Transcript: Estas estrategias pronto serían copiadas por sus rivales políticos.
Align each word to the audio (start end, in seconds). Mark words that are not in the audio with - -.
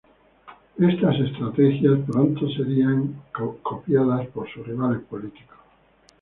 Estas 0.79 1.19
estrategias 1.19 1.99
pronto 2.07 2.49
serían 2.49 3.21
copiadas 3.61 4.25
por 4.29 4.51
sus 4.51 4.65
rivales 4.65 5.01
políticos. 5.03 5.59